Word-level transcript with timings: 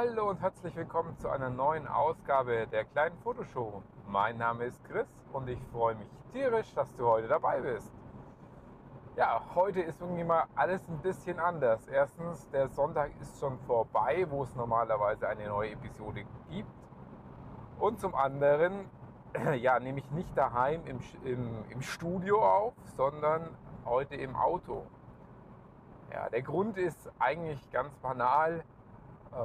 Hallo 0.00 0.30
und 0.30 0.40
herzlich 0.40 0.76
willkommen 0.76 1.18
zu 1.18 1.28
einer 1.28 1.50
neuen 1.50 1.88
Ausgabe 1.88 2.68
der 2.68 2.84
kleinen 2.84 3.18
Fotoshow. 3.18 3.82
Mein 4.06 4.38
Name 4.38 4.66
ist 4.66 4.84
Chris 4.84 5.08
und 5.32 5.48
ich 5.48 5.58
freue 5.72 5.96
mich 5.96 6.06
tierisch, 6.32 6.72
dass 6.74 6.94
du 6.94 7.04
heute 7.04 7.26
dabei 7.26 7.60
bist. 7.60 7.90
Ja, 9.16 9.42
heute 9.56 9.80
ist 9.80 10.00
irgendwie 10.00 10.22
mal 10.22 10.44
alles 10.54 10.88
ein 10.88 10.98
bisschen 10.98 11.40
anders. 11.40 11.88
Erstens, 11.88 12.48
der 12.50 12.68
Sonntag 12.68 13.10
ist 13.20 13.40
schon 13.40 13.58
vorbei, 13.66 14.24
wo 14.30 14.44
es 14.44 14.54
normalerweise 14.54 15.28
eine 15.28 15.48
neue 15.48 15.72
Episode 15.72 16.24
gibt. 16.48 16.70
Und 17.80 17.98
zum 17.98 18.14
anderen, 18.14 18.88
ja, 19.56 19.80
nehme 19.80 19.98
ich 19.98 20.10
nicht 20.12 20.38
daheim 20.38 20.86
im, 20.86 21.00
im, 21.24 21.64
im 21.70 21.82
Studio 21.82 22.40
auf, 22.46 22.74
sondern 22.96 23.48
heute 23.84 24.14
im 24.14 24.36
Auto. 24.36 24.86
Ja, 26.12 26.28
der 26.28 26.42
Grund 26.42 26.78
ist 26.78 27.10
eigentlich 27.18 27.68
ganz 27.72 27.96
banal 27.96 28.62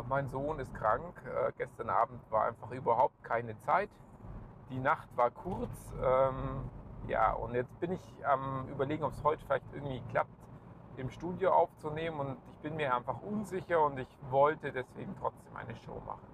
mein 0.07 0.29
Sohn 0.29 0.59
ist 0.59 0.73
krank. 0.73 1.21
Äh, 1.25 1.51
gestern 1.57 1.89
Abend 1.89 2.19
war 2.31 2.45
einfach 2.45 2.71
überhaupt 2.71 3.23
keine 3.23 3.57
Zeit. 3.59 3.89
Die 4.69 4.79
Nacht 4.79 5.09
war 5.15 5.31
kurz. 5.31 5.93
Ähm, 6.01 6.69
ja, 7.07 7.33
und 7.33 7.53
jetzt 7.53 7.79
bin 7.79 7.91
ich 7.91 8.25
am 8.25 8.67
Überlegen, 8.69 9.03
ob 9.03 9.11
es 9.11 9.23
heute 9.23 9.43
vielleicht 9.45 9.65
irgendwie 9.73 10.01
klappt, 10.09 10.29
im 10.97 11.09
Studio 11.09 11.51
aufzunehmen. 11.51 12.19
Und 12.19 12.38
ich 12.51 12.57
bin 12.59 12.75
mir 12.75 12.95
einfach 12.95 13.21
unsicher 13.21 13.83
und 13.83 13.97
ich 13.99 14.07
wollte 14.29 14.71
deswegen 14.71 15.15
trotzdem 15.19 15.55
eine 15.55 15.75
Show 15.75 16.02
machen. 16.05 16.27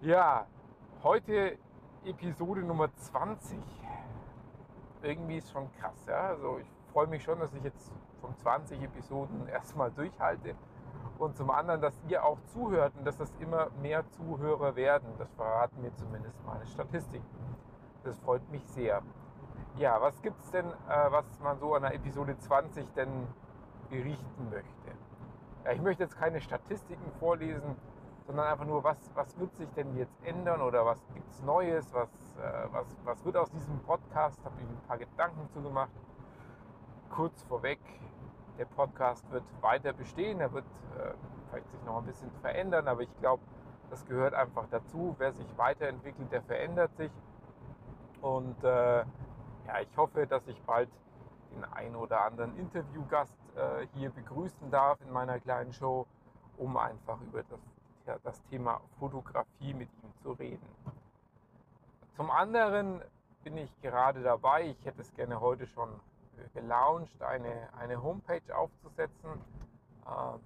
Ja, 0.00 0.46
heute 1.02 1.58
Episode 2.04 2.62
Nummer 2.62 2.94
20. 2.94 3.58
Irgendwie 5.02 5.38
ist 5.38 5.50
schon 5.50 5.70
krass, 5.78 6.06
ja. 6.06 6.28
Also 6.28 6.58
ich 6.58 6.66
freue 6.92 7.06
mich 7.06 7.22
schon, 7.22 7.38
dass 7.38 7.52
ich 7.54 7.62
jetzt 7.62 7.92
von 8.20 8.34
20 8.36 8.82
Episoden 8.82 9.46
erstmal 9.52 9.90
durchhalte 9.90 10.54
und 11.18 11.36
zum 11.36 11.50
anderen, 11.50 11.80
dass 11.80 11.94
ihr 12.08 12.24
auch 12.24 12.38
zuhört 12.46 12.92
und 12.96 13.06
dass 13.06 13.16
das 13.16 13.32
immer 13.40 13.68
mehr 13.82 14.08
Zuhörer 14.10 14.76
werden. 14.76 15.08
Das 15.18 15.32
verraten 15.34 15.80
mir 15.80 15.94
zumindest 15.94 16.36
meine 16.44 16.66
Statistiken. 16.66 17.24
Das 18.04 18.18
freut 18.18 18.48
mich 18.50 18.64
sehr. 18.68 19.02
Ja, 19.78 20.00
was 20.00 20.20
gibt 20.22 20.40
es 20.42 20.50
denn, 20.50 20.66
äh, 20.66 21.10
was 21.10 21.24
man 21.40 21.58
so 21.58 21.74
an 21.74 21.82
der 21.82 21.94
Episode 21.94 22.38
20 22.38 22.92
denn 22.94 23.26
berichten 23.90 24.50
möchte? 24.50 24.90
Ja, 25.64 25.72
ich 25.72 25.82
möchte 25.82 26.04
jetzt 26.04 26.16
keine 26.18 26.40
Statistiken 26.40 27.10
vorlesen, 27.18 27.76
sondern 28.26 28.46
einfach 28.46 28.64
nur, 28.64 28.82
was, 28.84 28.96
was 29.14 29.38
wird 29.38 29.54
sich 29.56 29.68
denn 29.72 29.96
jetzt 29.96 30.16
ändern 30.24 30.60
oder 30.60 30.84
was 30.84 30.98
gibt 31.14 31.30
es 31.30 31.42
Neues, 31.42 31.92
was, 31.92 32.08
äh, 32.38 32.68
was, 32.72 32.86
was 33.04 33.24
wird 33.24 33.36
aus 33.36 33.50
diesem 33.50 33.78
Podcast, 33.80 34.44
habe 34.44 34.54
ich 34.58 34.68
ein 34.68 34.88
paar 34.88 34.98
Gedanken 34.98 35.48
zu 35.50 35.62
gemacht. 35.62 35.90
Kurz 37.10 37.42
vorweg, 37.44 37.80
der 38.58 38.64
Podcast 38.66 39.30
wird 39.30 39.44
weiter 39.60 39.92
bestehen, 39.92 40.40
er 40.40 40.52
wird 40.52 40.64
äh, 40.98 41.12
vielleicht 41.48 41.70
sich 41.70 41.82
noch 41.84 41.98
ein 41.98 42.06
bisschen 42.06 42.30
verändern, 42.40 42.88
aber 42.88 43.02
ich 43.02 43.18
glaube, 43.20 43.42
das 43.90 44.04
gehört 44.06 44.34
einfach 44.34 44.66
dazu. 44.70 45.14
Wer 45.18 45.32
sich 45.32 45.46
weiterentwickelt, 45.56 46.32
der 46.32 46.42
verändert 46.42 46.94
sich. 46.96 47.12
Und 48.20 48.62
äh, 48.64 48.98
ja, 48.98 49.80
ich 49.80 49.96
hoffe, 49.96 50.26
dass 50.26 50.46
ich 50.48 50.60
bald 50.62 50.88
den 51.54 51.64
einen 51.64 51.96
oder 51.96 52.22
anderen 52.22 52.56
Interviewgast 52.56 53.36
äh, 53.56 53.86
hier 53.94 54.10
begrüßen 54.10 54.70
darf 54.70 55.00
in 55.00 55.12
meiner 55.12 55.38
kleinen 55.38 55.72
Show, 55.72 56.06
um 56.56 56.76
einfach 56.76 57.20
über 57.20 57.42
das, 57.44 57.60
ja, 58.06 58.16
das 58.24 58.42
Thema 58.44 58.80
Fotografie 58.98 59.74
mit 59.74 59.88
ihm 60.02 60.12
zu 60.22 60.32
reden. 60.32 60.66
Zum 62.16 62.30
anderen 62.30 63.02
bin 63.44 63.56
ich 63.58 63.80
gerade 63.80 64.22
dabei, 64.22 64.68
ich 64.68 64.84
hätte 64.84 65.02
es 65.02 65.14
gerne 65.14 65.40
heute 65.40 65.66
schon 65.66 65.88
gelauncht, 66.54 67.22
eine, 67.22 67.68
eine 67.74 68.02
Homepage 68.02 68.56
aufzusetzen. 68.56 69.40
Ähm, 70.06 70.40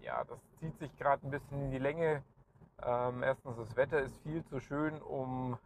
ja, 0.00 0.24
das 0.24 0.38
zieht 0.58 0.78
sich 0.78 0.94
gerade 0.96 1.26
ein 1.26 1.30
bisschen 1.30 1.64
in 1.64 1.70
die 1.70 1.78
Länge. 1.78 2.22
Ähm, 2.82 3.22
erstens, 3.22 3.56
das 3.56 3.76
Wetter 3.76 4.00
ist 4.00 4.16
viel 4.18 4.44
zu 4.44 4.60
schön, 4.60 5.00
um 5.00 5.58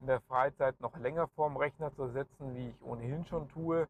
in 0.00 0.06
der 0.06 0.20
Freizeit 0.20 0.80
noch 0.80 0.96
länger 0.96 1.28
vorm 1.28 1.56
Rechner 1.56 1.92
zu 1.92 2.08
sitzen, 2.08 2.54
wie 2.54 2.68
ich 2.68 2.82
ohnehin 2.82 3.24
schon 3.24 3.48
tue. 3.48 3.86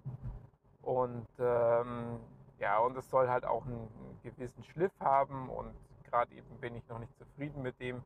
Und 0.82 1.28
ähm, 1.38 2.18
ja, 2.58 2.78
und 2.78 2.96
es 2.96 3.08
soll 3.10 3.28
halt 3.28 3.44
auch 3.44 3.64
einen 3.66 3.88
gewissen 4.22 4.64
Schliff 4.64 4.92
haben. 5.00 5.48
Und 5.50 5.74
gerade 6.04 6.34
eben 6.34 6.58
bin 6.60 6.74
ich 6.74 6.88
noch 6.88 6.98
nicht 6.98 7.16
zufrieden 7.18 7.62
mit 7.62 7.78
dem, 7.78 7.98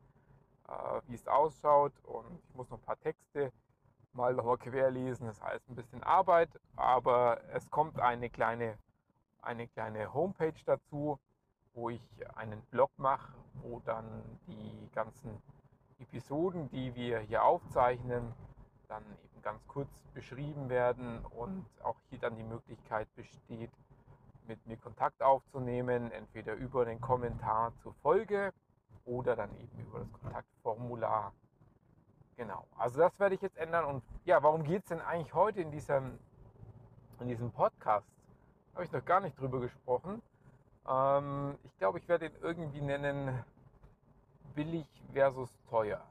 äh, 0.68 1.00
wie 1.06 1.14
es 1.14 1.28
ausschaut. 1.28 1.92
Und 2.04 2.26
ich 2.48 2.54
muss 2.54 2.68
noch 2.70 2.78
ein 2.78 2.84
paar 2.84 3.00
Texte 3.00 3.52
mal 4.14 4.34
nochmal 4.34 4.58
querlesen. 4.58 5.26
Das 5.26 5.40
heißt 5.42 5.68
ein 5.68 5.74
bisschen 5.74 6.02
Arbeit, 6.02 6.50
aber 6.76 7.40
es 7.52 7.68
kommt 7.70 7.98
eine 7.98 8.30
kleine, 8.30 8.78
eine 9.40 9.68
kleine 9.68 10.12
Homepage 10.12 10.54
dazu, 10.66 11.18
wo 11.74 11.90
ich 11.90 12.02
einen 12.36 12.60
Blog 12.70 12.90
mache, 12.96 13.32
wo 13.62 13.80
dann 13.80 14.22
die 14.46 14.90
ganzen 14.94 15.40
Episoden, 15.98 16.68
die 16.70 16.94
wir 16.94 17.20
hier 17.20 17.44
aufzeichnen, 17.44 18.34
dann 18.88 19.04
eben 19.24 19.42
ganz 19.42 19.66
kurz 19.66 19.88
beschrieben 20.12 20.68
werden 20.68 21.24
und 21.24 21.64
auch 21.82 21.96
hier 22.10 22.18
dann 22.18 22.36
die 22.36 22.44
Möglichkeit 22.44 23.08
besteht, 23.14 23.70
mit 24.46 24.66
mir 24.66 24.76
Kontakt 24.76 25.22
aufzunehmen, 25.22 26.10
entweder 26.10 26.54
über 26.54 26.84
den 26.84 27.00
Kommentar 27.00 27.72
zur 27.82 27.94
Folge 28.02 28.52
oder 29.04 29.36
dann 29.36 29.50
eben 29.58 29.78
über 29.78 30.00
das 30.00 30.12
Kontaktformular. 30.12 31.32
Genau, 32.42 32.66
also 32.76 32.98
das 32.98 33.20
werde 33.20 33.36
ich 33.36 33.40
jetzt 33.40 33.56
ändern. 33.56 33.84
Und 33.84 34.02
ja, 34.24 34.42
warum 34.42 34.64
geht 34.64 34.82
es 34.82 34.88
denn 34.88 35.00
eigentlich 35.00 35.32
heute 35.32 35.60
in 35.60 35.70
diesem, 35.70 36.18
in 37.20 37.28
diesem 37.28 37.52
Podcast? 37.52 38.04
Habe 38.74 38.84
ich 38.84 38.90
noch 38.90 39.04
gar 39.04 39.20
nicht 39.20 39.38
drüber 39.38 39.60
gesprochen. 39.60 40.20
Ähm, 40.88 41.56
ich 41.62 41.78
glaube, 41.78 42.00
ich 42.00 42.08
werde 42.08 42.26
ihn 42.26 42.32
irgendwie 42.40 42.80
nennen 42.80 43.44
billig 44.56 44.88
versus 45.12 45.54
teuer. 45.70 46.02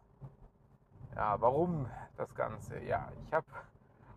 Ja, 1.17 1.35
warum 1.41 1.91
das 2.15 2.33
Ganze? 2.33 2.79
Ja, 2.79 3.11
ich 3.25 3.33
habe 3.33 3.47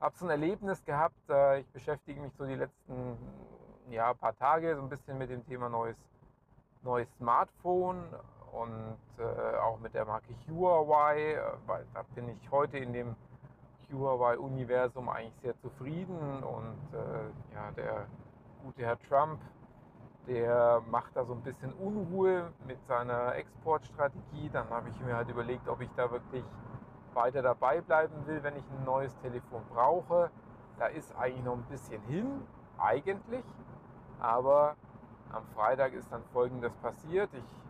hab 0.01 0.15
so 0.15 0.27
ein 0.27 0.31
Erlebnis 0.31 0.85
gehabt. 0.85 1.29
Äh, 1.29 1.63
ich 1.63 1.69
beschäftige 1.71 2.21
mich 2.21 2.33
so 2.35 2.47
die 2.47 2.55
letzten 2.55 3.19
ja, 3.91 4.15
paar 4.15 4.37
Tage 4.37 4.77
so 4.77 4.83
ein 4.83 4.89
bisschen 4.89 5.19
mit 5.19 5.31
dem 5.31 5.45
Thema 5.45 5.69
neues, 5.69 5.97
neues 6.83 7.13
Smartphone 7.17 8.05
und 8.55 8.97
äh, 9.19 9.57
auch 9.59 9.79
mit 9.81 9.95
der 9.95 10.05
Marke 10.05 10.35
Huawei, 10.49 11.35
äh, 11.35 11.41
weil 11.67 11.85
da 11.93 12.03
bin 12.15 12.29
ich 12.29 12.51
heute 12.51 12.79
in 12.79 12.93
dem 12.93 13.17
Huawei-Universum 13.93 15.09
eigentlich 15.09 15.37
sehr 15.43 15.59
zufrieden 15.59 16.43
und 16.43 16.79
äh, 16.93 17.55
ja, 17.55 17.71
der 17.77 18.07
gute 18.63 18.83
Herr 18.83 18.99
Trump, 19.09 19.41
der 20.27 20.83
macht 20.91 21.15
da 21.17 21.25
so 21.25 21.35
ein 21.35 21.43
bisschen 21.43 21.73
Unruhe 21.75 22.53
mit 22.67 22.79
seiner 22.87 23.35
Exportstrategie. 23.35 24.49
Dann 24.53 24.71
habe 24.71 24.89
ich 24.89 25.01
mir 25.01 25.17
halt 25.17 25.29
überlegt, 25.29 25.69
ob 25.69 25.81
ich 25.81 25.91
da 25.97 26.11
wirklich 26.11 26.45
weiter 27.13 27.43
dabei 27.43 27.81
bleiben 27.81 28.27
will, 28.27 28.43
wenn 28.43 28.57
ich 28.57 28.65
ein 28.71 28.85
neues 28.85 29.15
Telefon 29.19 29.63
brauche. 29.73 30.31
Da 30.79 30.87
ist 30.87 31.15
eigentlich 31.17 31.45
noch 31.45 31.55
ein 31.55 31.65
bisschen 31.65 32.03
hin, 32.03 32.43
eigentlich. 32.79 33.45
Aber 34.19 34.77
am 35.31 35.45
Freitag 35.55 35.93
ist 35.93 36.11
dann 36.11 36.23
Folgendes 36.33 36.75
passiert. 36.77 37.29
Ich 37.35 37.65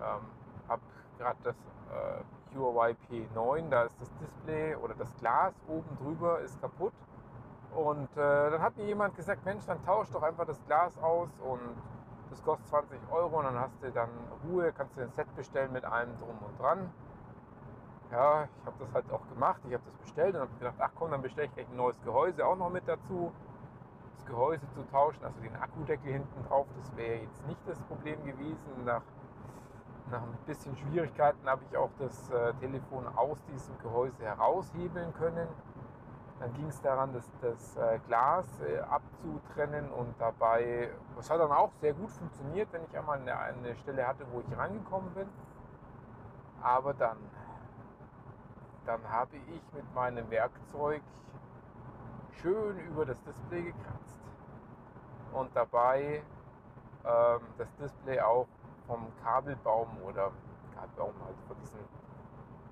ähm, 0.00 0.68
habe 0.68 0.82
gerade 1.18 1.38
das 1.42 1.56
äh, 1.56 2.56
Huawei 2.56 2.96
P9, 3.08 3.68
da 3.68 3.84
ist 3.84 4.00
das 4.00 4.10
Display 4.16 4.74
oder 4.76 4.94
das 4.94 5.14
Glas 5.16 5.54
oben 5.68 5.96
drüber 5.98 6.40
ist 6.40 6.60
kaputt. 6.60 6.92
Und 7.74 8.10
äh, 8.16 8.50
dann 8.50 8.60
hat 8.60 8.76
mir 8.76 8.86
jemand 8.86 9.14
gesagt, 9.14 9.44
Mensch, 9.44 9.64
dann 9.66 9.82
tausch 9.84 10.10
doch 10.10 10.22
einfach 10.22 10.46
das 10.46 10.64
Glas 10.66 10.98
aus 10.98 11.28
und 11.40 11.60
das 12.30 12.42
kostet 12.42 12.68
20 12.68 12.98
Euro 13.10 13.38
und 13.38 13.44
dann 13.44 13.58
hast 13.58 13.82
du 13.82 13.90
dann 13.90 14.08
Ruhe, 14.44 14.72
kannst 14.72 14.96
du 14.96 15.02
ein 15.02 15.10
Set 15.10 15.34
bestellen 15.36 15.72
mit 15.72 15.84
allem 15.84 16.10
drum 16.18 16.38
und 16.46 16.60
dran. 16.60 16.90
Ja, 18.10 18.44
ich 18.44 18.66
habe 18.66 18.76
das 18.80 18.92
halt 18.92 19.10
auch 19.12 19.26
gemacht, 19.28 19.60
ich 19.68 19.74
habe 19.74 19.84
das 19.84 19.94
bestellt 19.94 20.34
und 20.34 20.40
habe 20.40 20.52
gedacht, 20.58 20.74
ach 20.78 20.90
komm, 20.96 21.12
dann 21.12 21.22
bestelle 21.22 21.46
ich 21.46 21.54
gleich 21.54 21.68
ein 21.68 21.76
neues 21.76 22.00
Gehäuse 22.02 22.44
auch 22.44 22.56
noch 22.56 22.70
mit 22.70 22.86
dazu. 22.88 23.32
Das 24.16 24.26
Gehäuse 24.26 24.68
zu 24.74 24.82
tauschen, 24.90 25.24
also 25.24 25.40
den 25.40 25.54
Akkudeckel 25.56 26.12
hinten 26.12 26.44
drauf, 26.48 26.66
das 26.76 26.96
wäre 26.96 27.22
jetzt 27.22 27.46
nicht 27.46 27.60
das 27.66 27.80
Problem 27.82 28.22
gewesen. 28.24 28.84
Nach 28.84 29.02
nach 30.10 30.22
ein 30.22 30.38
bisschen 30.46 30.76
Schwierigkeiten 30.76 31.48
habe 31.48 31.62
ich 31.70 31.76
auch 31.76 31.90
das 31.98 32.30
äh, 32.30 32.52
Telefon 32.54 33.06
aus 33.16 33.38
diesem 33.44 33.78
Gehäuse 33.78 34.24
heraushebeln 34.24 35.14
können. 35.14 35.48
Dann 36.40 36.52
ging 36.54 36.68
es 36.68 36.80
daran, 36.80 37.12
das, 37.12 37.30
das 37.40 37.76
äh, 37.76 37.98
Glas 38.06 38.46
äh, 38.60 38.78
abzutrennen 38.80 39.90
und 39.92 40.14
dabei, 40.18 40.90
das 41.16 41.30
hat 41.30 41.38
dann 41.38 41.52
auch 41.52 41.70
sehr 41.80 41.92
gut 41.92 42.10
funktioniert, 42.10 42.72
wenn 42.72 42.82
ich 42.84 42.98
einmal 42.98 43.20
eine, 43.20 43.36
eine 43.38 43.76
Stelle 43.76 44.06
hatte, 44.06 44.26
wo 44.32 44.40
ich 44.40 44.58
rangekommen 44.58 45.12
bin. 45.12 45.28
Aber 46.62 46.94
dann, 46.94 47.18
dann 48.86 49.06
habe 49.08 49.36
ich 49.36 49.62
mit 49.74 49.94
meinem 49.94 50.30
Werkzeug 50.30 51.02
schön 52.40 52.78
über 52.80 53.04
das 53.04 53.22
Display 53.22 53.64
gekratzt 53.64 54.16
und 55.32 55.54
dabei 55.54 56.22
ähm, 57.04 57.40
das 57.58 57.74
Display 57.76 58.20
auch 58.20 58.46
vom 58.90 59.06
Kabelbaum 59.22 59.88
oder 60.04 60.32
Kabelbaum 60.74 61.14
halt 61.24 61.36
von 61.46 61.56
diesem 61.60 61.78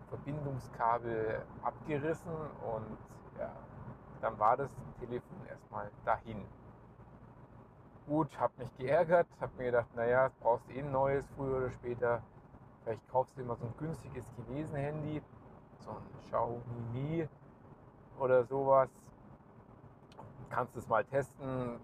Verbindungskabel 0.09 1.45
abgerissen 1.63 2.33
und 2.33 2.99
ja, 3.39 3.53
dann 4.21 4.37
war 4.37 4.57
das 4.57 4.71
Telefon 4.99 5.47
erstmal 5.49 5.89
dahin. 6.05 6.45
Gut, 8.07 8.37
habe 8.41 8.53
mich 8.59 8.77
geärgert, 8.79 9.29
habe 9.41 9.53
mir 9.59 9.67
gedacht, 9.67 9.95
naja, 9.95 10.33
brauchst 10.41 10.69
du 10.69 10.73
eh 10.73 10.81
ein 10.81 10.91
neues, 10.91 11.25
früher 11.37 11.59
oder 11.59 11.71
später. 11.71 12.21
Vielleicht 12.83 13.09
kaufst 13.11 13.37
du 13.37 13.43
immer 13.43 13.55
so 13.55 13.67
ein 13.67 13.75
günstiges 13.79 14.25
Chinesen-Handy, 14.35 15.23
so 15.85 15.91
ein 15.91 16.23
Xiaomi 16.25 16.63
Mi 16.93 17.29
oder 18.19 18.45
sowas. 18.45 18.89
Kannst 20.49 20.75
es 20.75 20.89
mal 20.89 21.05
testen. 21.05 21.79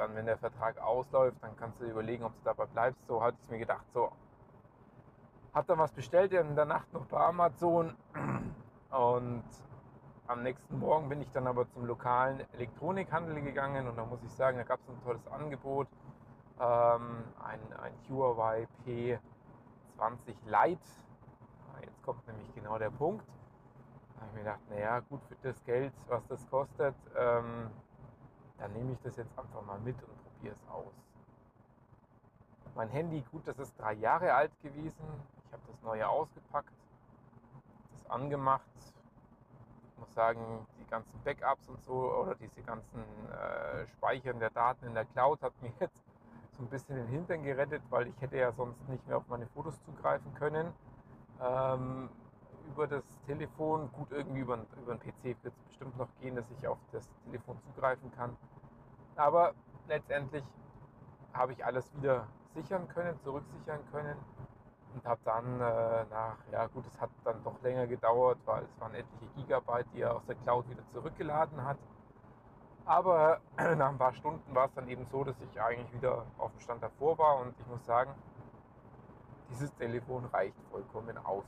Dann, 0.00 0.14
wenn 0.14 0.24
der 0.24 0.38
Vertrag 0.38 0.80
ausläuft, 0.80 1.36
dann 1.42 1.54
kannst 1.58 1.78
du 1.78 1.84
überlegen, 1.84 2.24
ob 2.24 2.32
du 2.32 2.40
dabei 2.42 2.64
bleibst. 2.64 3.06
So 3.06 3.22
hatte 3.22 3.36
ich 3.38 3.44
es 3.44 3.50
mir 3.50 3.58
gedacht. 3.58 3.84
So, 3.92 4.10
hab 5.52 5.66
dann 5.66 5.78
was 5.78 5.92
bestellt 5.92 6.32
in 6.32 6.56
der 6.56 6.64
Nacht 6.64 6.90
noch 6.94 7.04
bei 7.04 7.18
Amazon 7.18 7.94
und 8.88 9.44
am 10.26 10.42
nächsten 10.42 10.78
Morgen 10.78 11.10
bin 11.10 11.20
ich 11.20 11.30
dann 11.32 11.46
aber 11.46 11.68
zum 11.68 11.84
lokalen 11.84 12.42
Elektronikhandel 12.54 13.42
gegangen 13.42 13.88
und 13.88 13.96
da 13.98 14.06
muss 14.06 14.22
ich 14.22 14.32
sagen, 14.32 14.56
da 14.56 14.64
gab 14.64 14.80
es 14.80 14.88
ein 14.88 15.02
tolles 15.02 15.28
Angebot. 15.28 15.86
Ähm, 16.58 17.24
ein, 17.44 17.60
ein 17.82 17.92
Huawei 18.08 18.66
P20 18.86 19.18
Lite. 20.46 20.80
Ah, 21.74 21.80
jetzt 21.84 22.02
kommt 22.02 22.26
nämlich 22.26 22.54
genau 22.54 22.78
der 22.78 22.90
Punkt. 22.90 23.26
Da 24.14 24.20
habe 24.22 24.28
ich 24.30 24.34
mir 24.34 24.40
gedacht, 24.44 24.60
naja, 24.70 25.00
gut 25.00 25.20
für 25.28 25.36
das 25.42 25.62
Geld, 25.64 25.92
was 26.08 26.26
das 26.28 26.48
kostet, 26.48 26.94
ähm, 27.18 27.70
dann 28.60 28.72
nehme 28.74 28.92
ich 28.92 29.00
das 29.00 29.16
jetzt 29.16 29.36
einfach 29.38 29.62
mal 29.62 29.78
mit 29.80 29.96
und 30.02 30.22
probiere 30.22 30.54
es 30.54 30.68
aus. 30.68 30.92
Mein 32.74 32.88
Handy, 32.90 33.24
gut, 33.32 33.42
das 33.46 33.58
ist 33.58 33.78
drei 33.78 33.94
Jahre 33.94 34.32
alt 34.32 34.52
gewesen. 34.62 35.04
Ich 35.46 35.52
habe 35.52 35.62
das 35.66 35.82
neue 35.82 36.08
ausgepackt, 36.08 36.72
das 37.92 38.10
angemacht, 38.10 38.62
muss 39.98 40.12
sagen, 40.14 40.66
die 40.78 40.90
ganzen 40.90 41.20
Backups 41.24 41.68
und 41.68 41.82
so 41.82 41.92
oder 41.92 42.34
diese 42.34 42.62
ganzen 42.62 43.00
äh, 43.30 43.86
Speichern 43.88 44.38
der 44.38 44.50
Daten 44.50 44.86
in 44.86 44.94
der 44.94 45.04
Cloud 45.06 45.42
hat 45.42 45.52
mir 45.62 45.72
jetzt 45.80 46.02
so 46.56 46.62
ein 46.62 46.68
bisschen 46.68 46.96
den 46.96 47.08
Hintern 47.08 47.42
gerettet, 47.42 47.82
weil 47.90 48.08
ich 48.08 48.20
hätte 48.20 48.36
ja 48.36 48.52
sonst 48.52 48.88
nicht 48.88 49.06
mehr 49.06 49.16
auf 49.16 49.28
meine 49.28 49.46
Fotos 49.46 49.80
zugreifen 49.84 50.32
können. 50.34 50.72
Ähm, 51.40 52.08
über 52.70 52.86
das 52.86 53.04
Telefon, 53.26 53.90
gut 53.92 54.10
irgendwie 54.12 54.40
über, 54.40 54.58
über 54.80 54.94
den 54.94 55.00
PC 55.00 55.24
wird 55.42 55.54
es 55.54 55.62
bestimmt 55.68 55.96
noch 55.98 56.08
gehen, 56.20 56.36
dass 56.36 56.50
ich 56.50 56.66
auf 56.66 56.78
das 56.92 57.08
Telefon 57.24 57.58
zugreifen 57.60 58.10
kann. 58.16 58.36
Aber 59.16 59.54
letztendlich 59.88 60.44
habe 61.32 61.52
ich 61.52 61.64
alles 61.64 61.94
wieder 61.96 62.26
sichern 62.54 62.88
können, 62.88 63.18
zurücksichern 63.22 63.80
können 63.92 64.16
und 64.94 65.04
habe 65.04 65.20
dann 65.24 65.60
äh, 65.60 66.04
nach, 66.10 66.36
ja 66.52 66.66
gut, 66.66 66.84
es 66.86 67.00
hat 67.00 67.10
dann 67.24 67.42
doch 67.44 67.60
länger 67.62 67.86
gedauert, 67.86 68.38
weil 68.44 68.64
es 68.64 68.80
waren 68.80 68.94
etliche 68.94 69.26
Gigabyte, 69.36 69.86
die 69.94 70.02
er 70.02 70.16
aus 70.16 70.24
der 70.26 70.36
Cloud 70.36 70.68
wieder 70.68 70.82
zurückgeladen 70.92 71.64
hat. 71.64 71.78
Aber 72.84 73.40
nach 73.76 73.90
ein 73.90 73.98
paar 73.98 74.14
Stunden 74.14 74.54
war 74.54 74.66
es 74.66 74.74
dann 74.74 74.88
eben 74.88 75.04
so, 75.06 75.22
dass 75.24 75.36
ich 75.40 75.60
eigentlich 75.60 75.92
wieder 75.92 76.24
auf 76.38 76.50
dem 76.52 76.60
Stand 76.60 76.82
davor 76.82 77.18
war 77.18 77.38
und 77.38 77.54
ich 77.58 77.66
muss 77.66 77.84
sagen, 77.84 78.14
dieses 79.50 79.74
Telefon 79.74 80.24
reicht 80.26 80.56
vollkommen 80.70 81.18
aus. 81.18 81.44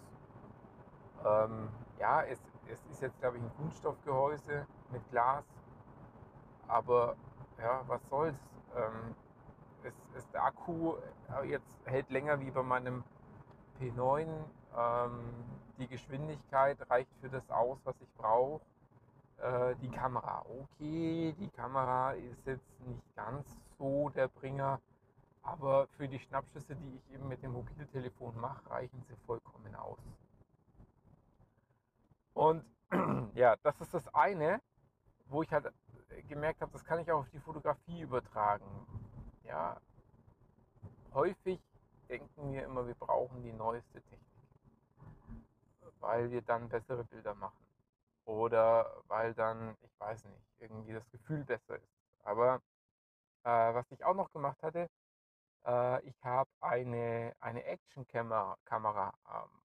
Ähm, 1.25 1.69
ja, 1.99 2.23
es, 2.23 2.41
es 2.67 2.85
ist 2.91 3.03
jetzt, 3.03 3.19
glaube 3.21 3.37
ich, 3.39 3.43
ein 3.43 3.55
Kunststoffgehäuse 3.57 4.67
mit 4.91 5.09
Glas, 5.11 5.45
aber 6.69 7.17
ja, 7.59 7.83
was 7.87 8.01
soll's. 8.09 8.37
Ähm, 8.77 9.15
es, 9.85 9.95
es, 10.17 10.31
der 10.31 10.45
Akku 10.45 10.97
äh, 11.41 11.49
jetzt 11.49 11.77
hält 11.85 12.11
länger 12.11 12.41
wie 12.41 12.51
bei 12.51 12.63
meinem 12.63 13.05
P9. 13.81 14.27
Ähm, 14.77 15.21
die 15.79 15.89
Geschwindigkeit 15.89 16.79
reicht 16.91 17.11
für 17.21 17.29
das 17.29 17.49
aus, 17.51 17.79
was 17.85 18.01
ich 18.01 18.13
brauche. 18.17 18.61
Äh, 19.39 19.75
die 19.77 19.91
Kamera, 19.91 20.45
okay, 20.49 21.35
die 21.39 21.51
Kamera 21.51 22.13
ist 22.13 22.47
jetzt 22.47 22.81
nicht 22.87 23.17
ganz 23.17 23.47
so 23.79 24.09
der 24.11 24.29
Bringer, 24.29 24.81
aber 25.43 25.89
für 25.97 26.09
die 26.09 26.19
Schnappschüsse, 26.21 26.77
die 26.77 26.97
ich 26.97 27.15
eben 27.15 27.29
mit 27.29 27.43
dem 27.43 27.53
Mobiltelefon 27.53 28.39
mache, 28.41 28.71
reichen 28.71 29.03
sie 29.09 29.17
vollkommen. 29.27 29.72
Und 32.43 32.65
ja, 33.37 33.55
das 33.63 33.81
ist 33.81 33.95
das 33.95 34.13
eine, 34.13 34.61
wo 35.27 35.45
ich 35.45 35.53
halt 35.53 35.73
gemerkt 36.27 36.61
habe, 36.61 36.73
das 36.73 36.85
kann 36.85 36.99
ich 36.99 37.09
auch 37.13 37.21
auf 37.21 37.31
die 37.31 37.39
Fotografie 37.39 38.01
übertragen. 38.01 38.85
Ja, 39.45 39.81
häufig 41.15 41.61
denken 42.09 42.53
wir 42.53 42.65
immer, 42.65 42.85
wir 42.85 42.97
brauchen 42.97 43.45
die 43.45 43.53
neueste 43.53 44.03
Technik, 44.03 44.43
weil 46.01 46.33
wir 46.33 46.43
dann 46.43 46.69
bessere 46.69 47.05
Bilder 47.05 47.37
machen 47.37 47.65
oder 48.25 48.91
weil 49.07 49.35
dann, 49.35 49.77
ich 49.83 50.01
weiß 50.01 50.25
nicht, 50.25 50.43
irgendwie 50.59 50.95
das 50.95 51.09
Gefühl 51.13 51.45
besser 51.45 51.77
ist. 51.77 51.95
Aber 52.25 52.61
äh, 53.45 53.73
was 53.73 53.89
ich 53.93 54.05
auch 54.05 54.17
noch 54.17 54.33
gemacht 54.33 54.61
hatte, 54.65 54.91
äh, 55.65 56.03
ich 56.09 56.25
habe 56.25 56.51
eine, 56.61 57.37
eine 57.39 57.63
Action-Kamera 57.63 59.15
ähm, 59.33 59.63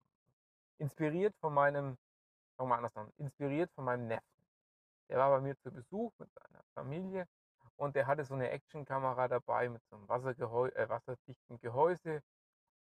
inspiriert 0.78 1.36
von 1.38 1.56
meinem, 1.56 1.98
fangen 2.58 2.70
wir 2.70 2.76
anders 2.76 2.96
an, 2.98 3.12
inspiriert 3.18 3.72
von 3.72 3.86
meinem 3.86 4.08
Neffen. 4.08 4.44
Der 5.10 5.18
war 5.18 5.30
bei 5.30 5.40
mir 5.40 5.58
zu 5.60 5.72
Besuch 5.72 6.12
mit 6.18 6.30
seiner 6.34 6.64
Familie 6.74 7.28
und 7.78 7.96
der 7.96 8.08
hatte 8.08 8.26
so 8.26 8.34
eine 8.34 8.50
Action-Kamera 8.50 9.28
dabei 9.28 9.70
mit 9.70 9.82
so 9.90 9.96
einem 9.96 10.10
Wassergehäu 10.10 10.68
äh, 10.70 10.90
wasserdichten 10.90 11.60
Gehäuse 11.60 12.22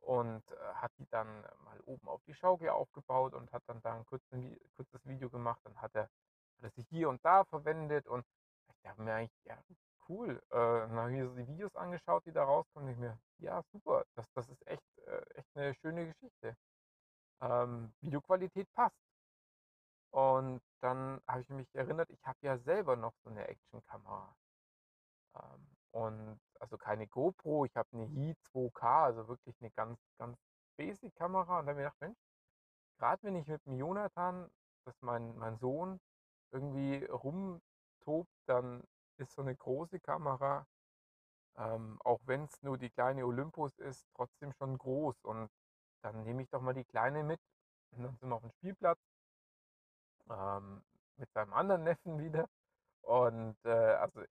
und 0.02 0.44
äh, 0.52 0.56
hat 0.76 0.92
die 0.98 1.08
dann 1.10 1.42
mal 1.64 1.80
oben 1.86 2.08
auf 2.08 2.22
die 2.26 2.34
Schaukel 2.34 2.70
aufgebaut 2.70 3.34
und 3.34 3.52
hat 3.54 3.64
dann 3.68 3.82
da 3.82 3.96
ein 3.96 4.06
kurzes, 4.06 4.30
kurzes 4.76 5.06
Video 5.06 5.30
gemacht. 5.30 5.62
Dann 5.64 5.76
hat 5.82 5.96
er, 5.96 6.04
hat 6.04 6.64
er 6.64 6.70
sie 6.72 6.84
hier 6.90 7.10
und 7.10 7.24
da 7.24 7.46
verwendet 7.46 8.08
und 8.08 8.26
ich 8.70 8.82
dachte 8.82 9.02
mir 9.02 9.14
eigentlich, 9.14 9.46
ja, 9.46 9.58
cool. 10.10 10.42
Äh, 10.50 10.56
dann 10.56 10.96
habe 10.96 11.12
ich 11.12 11.18
mir 11.18 11.30
so 11.30 11.36
die 11.36 11.48
Videos 11.48 11.76
angeschaut, 11.76 12.26
die 12.26 12.32
da 12.32 12.44
rauskommen. 12.44 12.90
Ich 12.90 12.98
mir, 12.98 13.20
ja, 13.40 13.62
super, 13.72 14.06
das, 14.16 14.26
das 14.34 14.50
ist 14.50 14.66
echt, 14.68 14.98
äh, 15.06 15.22
echt 15.36 15.56
eine 15.56 15.76
schöne 15.76 16.08
Geschichte. 16.08 16.56
Ähm, 17.42 17.94
Videoqualität 18.02 18.72
passt. 18.74 19.07
Und 20.12 20.62
dann 20.82 21.22
habe 21.28 21.42
ich 21.42 21.50
mich 21.50 21.74
erinnert, 21.76 22.10
ich 22.10 22.26
habe 22.26 22.40
ja 22.42 22.58
selber 22.58 22.96
noch 22.96 23.14
so 23.24 23.30
eine 23.30 23.48
Actionkamera. 23.48 24.36
Ähm, 25.36 25.68
und 25.92 26.40
also 26.60 26.78
keine 26.78 27.08
GoPro, 27.08 27.66
ich 27.66 27.76
habe 27.76 27.90
eine 27.94 28.08
Hi 28.08 28.36
2K, 28.54 29.06
also 29.06 29.28
wirklich 29.28 29.56
eine 29.62 29.72
ganz, 29.72 30.00
ganz 30.18 30.38
basic 30.78 31.16
Kamera. 31.16 31.60
Und 31.60 31.68
dann 31.68 31.76
habe 31.76 31.82
ich 31.82 31.86
gedacht, 31.86 32.02
Mensch, 32.02 32.18
gerade 33.00 33.24
wenn 33.24 33.36
ich 33.36 33.48
mit 33.48 33.66
dem 33.66 33.74
Jonathan, 33.74 34.50
das 34.86 34.96
ist 34.96 35.04
mein, 35.04 35.36
mein 35.38 35.58
Sohn, 35.58 36.00
irgendwie 36.52 37.04
rumtobt, 37.06 38.32
dann 38.46 38.84
ist 39.18 39.34
so 39.34 39.42
eine 39.42 39.56
große 39.56 40.00
Kamera, 40.00 40.66
ähm, 41.58 42.00
auch 42.04 42.20
wenn 42.26 42.44
es 42.44 42.62
nur 42.62 42.78
die 42.78 42.90
kleine 42.90 43.26
Olympus 43.26 43.78
ist, 43.80 44.06
trotzdem 44.16 44.54
schon 44.54 44.78
groß. 44.78 45.16
Und 45.24 45.50
dann 46.04 46.24
nehme 46.24 46.44
ich 46.44 46.50
doch 46.50 46.62
mal 46.62 46.74
die 46.74 46.86
kleine 46.86 47.24
mit. 47.24 47.40
Und 47.92 48.04
dann 48.04 48.16
sind 48.18 48.30
wir 48.30 48.36
auf 48.36 48.42
dem 48.42 48.52
Spielplatz 48.52 49.00
ähm, 50.30 50.82
mit 51.18 51.32
seinem 51.34 51.54
anderen 51.54 51.84
Neffen 51.84 52.20
wieder. 52.20 52.48
Und 53.02 53.56
äh, 53.64 53.70
also 53.70 54.22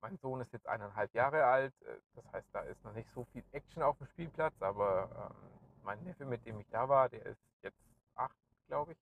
mein 0.00 0.16
Sohn 0.18 0.40
ist 0.40 0.52
jetzt 0.52 0.66
eineinhalb 0.66 1.12
Jahre 1.14 1.44
alt, 1.44 1.74
äh, 1.82 1.98
das 2.14 2.24
heißt, 2.32 2.48
da 2.52 2.60
ist 2.60 2.82
noch 2.84 2.94
nicht 2.94 3.10
so 3.14 3.24
viel 3.32 3.44
Action 3.52 3.82
auf 3.82 3.98
dem 3.98 4.06
Spielplatz, 4.06 4.54
aber 4.60 5.30
ähm, 5.30 5.36
mein 5.82 6.02
Neffe, 6.04 6.24
mit 6.24 6.44
dem 6.46 6.58
ich 6.58 6.68
da 6.70 6.88
war, 6.88 7.08
der 7.08 7.26
ist 7.26 7.40
jetzt 7.62 7.78
acht, 8.14 8.36
glaube 8.66 8.92
ich. 8.92 8.98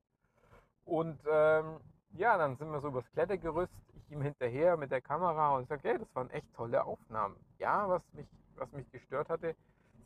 Und 0.84 1.20
ähm, 1.30 1.80
ja, 2.12 2.36
dann 2.38 2.56
sind 2.56 2.70
wir 2.72 2.80
so 2.80 2.88
übers 2.88 3.10
Klettergerüst, 3.12 3.72
ich 3.94 4.10
ihm 4.10 4.22
hinterher 4.22 4.76
mit 4.76 4.90
der 4.90 5.00
Kamera 5.00 5.54
und 5.56 5.68
sage, 5.68 5.88
hey, 5.88 5.98
das 5.98 6.14
waren 6.14 6.30
echt 6.30 6.52
tolle 6.54 6.84
Aufnahmen. 6.84 7.36
Ja, 7.58 7.88
was 7.88 8.02
mich, 8.14 8.28
was 8.56 8.72
mich 8.72 8.90
gestört 8.90 9.28
hatte, 9.28 9.54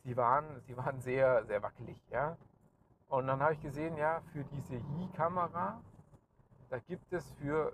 sie 0.03 0.17
waren, 0.17 0.61
sie 0.67 0.77
waren 0.77 1.01
sehr, 1.01 1.45
sehr 1.47 1.63
wackelig, 1.63 1.97
ja. 2.11 2.37
Und 3.09 3.27
dann 3.27 3.41
habe 3.41 3.55
ich 3.55 3.61
gesehen, 3.61 3.97
ja, 3.97 4.21
für 4.33 4.45
diese 4.45 4.75
Yi-Kamera, 4.75 5.81
da 6.71 6.79
gibt 6.79 7.13
es 7.13 7.31
für 7.33 7.73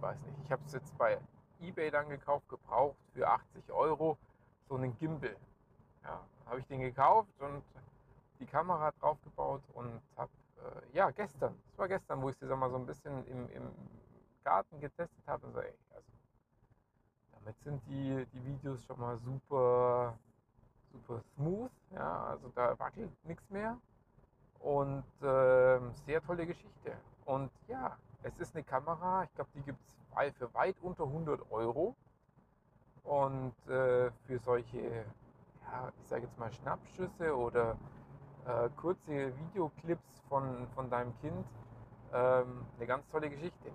ich 0.00 0.02
weiß 0.02 0.18
nicht, 0.22 0.38
ich 0.44 0.50
habe 0.50 0.62
es 0.64 0.72
jetzt 0.72 0.96
bei 0.96 1.18
eBay 1.60 1.90
dann 1.90 2.08
gekauft, 2.08 2.48
gebraucht 2.48 2.96
für 3.12 3.28
80 3.28 3.70
Euro, 3.70 4.16
so 4.68 4.76
einen 4.76 4.96
Gimbal. 4.98 5.36
Ja, 6.04 6.24
habe 6.46 6.60
ich 6.60 6.66
den 6.66 6.80
gekauft 6.80 7.28
und 7.38 7.62
die 8.38 8.46
Kamera 8.46 8.90
draufgebaut 8.92 9.62
und 9.74 10.00
habe, 10.16 10.30
äh, 10.56 10.96
ja, 10.96 11.10
gestern, 11.10 11.54
das 11.68 11.78
war 11.78 11.88
gestern, 11.88 12.22
wo 12.22 12.30
ich 12.30 12.36
sie 12.38 12.46
mal 12.46 12.70
so 12.70 12.76
ein 12.76 12.86
bisschen 12.86 13.26
im, 13.26 13.50
im 13.50 13.70
Garten 14.42 14.80
getestet 14.80 15.22
habe 15.26 15.46
und 15.46 15.52
so, 15.52 15.60
ey, 15.60 15.74
also 15.94 16.08
damit 17.32 17.60
sind 17.60 17.82
die, 17.86 18.26
die 18.32 18.44
Videos 18.46 18.82
schon 18.82 18.98
mal 18.98 19.18
super, 19.18 20.18
super 20.92 21.20
smooth, 21.34 21.70
ja, 21.90 22.24
also 22.28 22.48
da 22.54 22.78
wackelt 22.78 23.12
nichts 23.24 23.50
mehr 23.50 23.76
und 24.60 25.04
äh, 25.20 25.80
sehr 26.06 26.22
tolle 26.22 26.46
Geschichte. 26.46 26.96
Und 27.30 27.52
ja, 27.68 27.96
es 28.24 28.40
ist 28.40 28.56
eine 28.56 28.64
Kamera, 28.64 29.22
ich 29.22 29.32
glaube, 29.36 29.50
die 29.54 29.62
gibt 29.62 29.78
es 29.86 30.34
für 30.36 30.52
weit 30.52 30.74
unter 30.82 31.04
100 31.04 31.40
Euro. 31.52 31.94
Und 33.04 33.54
äh, 33.68 34.10
für 34.26 34.40
solche, 34.40 35.04
ja, 35.62 35.92
ich 36.02 36.08
sage 36.08 36.22
jetzt 36.24 36.36
mal 36.40 36.52
Schnappschüsse 36.52 37.36
oder 37.36 37.76
äh, 38.46 38.68
kurze 38.76 39.32
Videoclips 39.38 40.20
von, 40.28 40.66
von 40.74 40.90
deinem 40.90 41.16
Kind 41.20 41.46
ähm, 42.12 42.66
eine 42.76 42.86
ganz 42.88 43.08
tolle 43.10 43.30
Geschichte. 43.30 43.70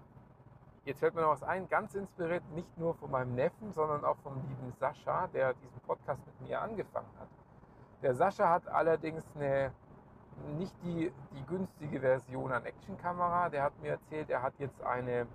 jetzt 0.83 0.99
fällt 0.99 1.15
mir 1.15 1.21
noch 1.21 1.31
was 1.31 1.43
ein, 1.43 1.69
ganz 1.69 1.95
inspiriert 1.95 2.43
nicht 2.55 2.77
nur 2.77 2.93
von 2.95 3.09
meinem 3.09 3.35
Neffen, 3.35 3.71
sondern 3.71 4.03
auch 4.03 4.17
vom 4.17 4.35
lieben 4.35 4.73
Sascha, 4.81 5.27
der 5.27 5.53
diesen 5.53 5.79
Podcast 5.87 6.19
mit 6.25 6.49
mir 6.49 6.61
angefangen 6.61 7.13
hat. 7.21 7.29
Der 8.01 8.15
Sascha 8.15 8.49
hat 8.49 8.67
allerdings 8.67 9.23
eine 9.33 9.71
nicht 10.57 10.73
die, 10.83 11.11
die 11.31 11.45
günstige 11.45 11.99
Version 11.99 12.51
an 12.51 12.65
Actionkamera. 12.65 13.49
Der 13.49 13.63
hat 13.63 13.79
mir 13.81 13.91
erzählt, 13.91 14.29
er 14.29 14.41
hat 14.41 14.53
jetzt 14.59 14.81
eine 14.81 15.27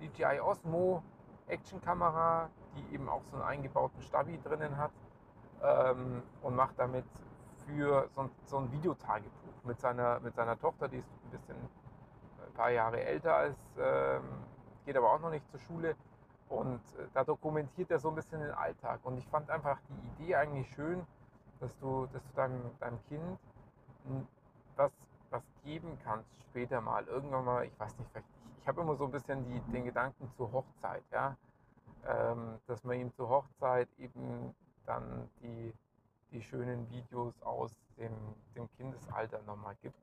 DJI 0.00 0.40
Osmo 0.40 1.02
Actionkamera, 1.46 2.50
die 2.76 2.94
eben 2.94 3.08
auch 3.08 3.22
so 3.24 3.36
einen 3.36 3.44
eingebauten 3.44 4.02
Stabi 4.02 4.38
drinnen 4.42 4.76
hat 4.76 4.92
ähm, 5.62 6.22
und 6.42 6.54
macht 6.54 6.78
damit 6.78 7.04
für 7.66 8.08
so, 8.14 8.28
so 8.46 8.58
ein 8.58 8.72
Videotagebuch 8.72 9.64
mit 9.64 9.80
seiner, 9.80 10.20
mit 10.20 10.34
seiner 10.34 10.58
Tochter, 10.58 10.88
die 10.88 10.98
ist 10.98 11.08
ein 11.24 11.30
bisschen 11.30 11.56
ein 11.56 12.52
paar 12.54 12.70
Jahre 12.70 13.02
älter 13.02 13.34
als, 13.34 13.58
ähm, 13.78 14.22
geht 14.86 14.96
aber 14.96 15.12
auch 15.12 15.20
noch 15.20 15.30
nicht 15.30 15.48
zur 15.50 15.60
Schule. 15.60 15.96
Und 16.48 16.80
äh, 16.98 17.06
da 17.12 17.24
dokumentiert 17.24 17.90
er 17.90 17.98
so 17.98 18.08
ein 18.08 18.14
bisschen 18.14 18.40
den 18.40 18.52
Alltag. 18.52 19.00
Und 19.04 19.18
ich 19.18 19.26
fand 19.28 19.50
einfach 19.50 19.78
die 19.88 20.24
Idee 20.24 20.36
eigentlich 20.36 20.68
schön, 20.74 21.06
dass 21.60 21.76
du, 21.78 22.06
dass 22.12 22.22
du 22.26 22.34
deinem, 22.34 22.62
deinem 22.80 22.98
Kind 23.08 23.38
was, 24.78 24.92
was 25.30 25.42
geben 25.64 25.98
kannst 26.04 26.30
später 26.44 26.80
mal. 26.80 27.06
Irgendwann 27.06 27.44
mal, 27.44 27.64
ich 27.64 27.78
weiß 27.78 27.98
nicht, 27.98 28.10
vielleicht, 28.10 28.28
ich, 28.46 28.62
ich 28.62 28.68
habe 28.68 28.80
immer 28.80 28.96
so 28.96 29.04
ein 29.04 29.10
bisschen 29.10 29.44
die, 29.44 29.60
den 29.72 29.84
Gedanken 29.84 30.30
zur 30.36 30.50
Hochzeit, 30.52 31.02
ja. 31.12 31.36
Ähm, 32.06 32.58
dass 32.66 32.84
man 32.84 32.98
ihm 32.98 33.12
zur 33.12 33.28
Hochzeit 33.28 33.88
eben 33.98 34.54
dann 34.86 35.28
die, 35.42 35.74
die 36.30 36.42
schönen 36.42 36.88
Videos 36.90 37.34
aus 37.42 37.72
dem, 37.98 38.14
dem 38.54 38.68
Kindesalter 38.76 39.42
nochmal 39.42 39.74
gibt. 39.82 39.98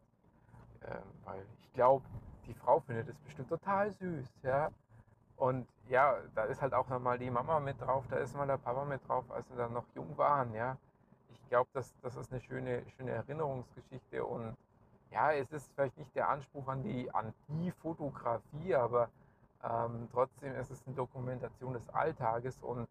Ähm, 0.84 1.04
weil 1.24 1.46
ich 1.60 1.74
glaube, 1.74 2.06
die 2.46 2.54
Frau 2.54 2.80
findet 2.82 3.10
es 3.10 3.18
bestimmt 3.20 3.50
total 3.50 3.92
süß, 3.92 4.30
ja. 4.44 4.70
Und 5.38 5.68
ja, 5.90 6.18
da 6.34 6.44
ist 6.44 6.62
halt 6.62 6.74
auch 6.74 6.88
nochmal 6.88 7.18
die 7.18 7.30
Mama 7.30 7.60
mit 7.60 7.82
drauf, 7.82 8.06
da 8.10 8.18
ist 8.18 8.36
mal 8.36 8.48
der 8.48 8.58
Papa 8.58 8.86
mit 8.86 9.08
drauf, 9.08 9.30
als 9.32 9.48
sie 9.50 9.56
dann 9.56 9.74
noch 9.74 9.86
jung 9.96 10.18
waren, 10.18 10.54
ja. 10.54 10.78
Ich 11.30 11.50
glaube, 11.50 11.70
das, 11.74 11.94
das 12.02 12.16
ist 12.16 12.32
eine 12.32 12.42
schöne, 12.42 12.84
schöne 12.92 13.12
Erinnerungsgeschichte 13.12 14.24
und 14.26 14.56
ja, 15.12 15.32
es 15.32 15.52
ist 15.52 15.72
vielleicht 15.74 15.98
nicht 15.98 16.16
der 16.16 16.30
Anspruch 16.30 16.68
an 16.68 16.84
die, 16.84 17.10
an 17.14 17.34
die 17.48 17.72
Fotografie, 17.72 18.76
aber 18.76 19.10
ähm, 19.64 20.08
trotzdem 20.12 20.56
ist 20.56 20.72
es 20.72 20.86
eine 20.86 20.96
Dokumentation 20.96 21.74
des 21.74 21.88
Alltages 21.90 22.58
und 22.62 22.88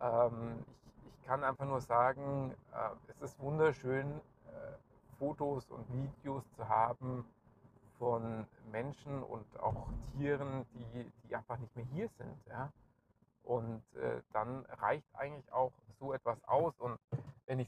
ähm, 0.00 0.64
ich, 0.96 1.06
ich, 1.06 1.26
kann 1.26 1.44
einfach 1.44 1.66
nur 1.66 1.80
sagen, 1.80 2.54
äh, 2.72 3.10
es 3.10 3.20
ist 3.20 3.40
wunderschön, 3.40 4.10
äh, 4.10 5.18
Fotos 5.18 5.70
und 5.70 5.86
Videos 5.92 6.42
zu 6.56 6.68
haben 6.68 7.24
von 8.00 8.46
Menschen 8.72 9.22
und 9.22 9.44
auch 9.60 9.86
Tieren, 10.12 10.64
die, 10.72 11.12
die 11.28 11.36
einfach 11.36 11.58
nicht 11.58 11.76
mehr 11.76 11.84
hier 11.92 12.08
sind. 12.18 12.34
Ja? 12.48 12.72
Und 13.44 13.82
äh, 13.94 14.22
dann 14.32 14.64
reicht 14.80 15.06
eigentlich 15.14 15.52
auch 15.52 15.72
so 16.00 16.14
etwas 16.14 16.42
aus. 16.48 16.74
Und 16.78 16.89